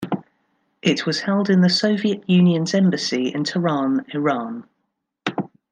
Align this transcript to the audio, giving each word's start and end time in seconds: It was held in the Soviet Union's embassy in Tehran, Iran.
It 0.81 1.05
was 1.05 1.19
held 1.21 1.47
in 1.47 1.61
the 1.61 1.69
Soviet 1.69 2.27
Union's 2.27 2.73
embassy 2.73 3.27
in 3.29 3.43
Tehran, 3.43 4.03
Iran. 4.15 4.67